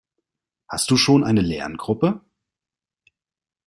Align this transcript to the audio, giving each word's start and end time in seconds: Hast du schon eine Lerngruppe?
Hast 0.67 0.89
du 0.89 0.97
schon 0.97 1.23
eine 1.23 1.41
Lerngruppe? 1.41 2.21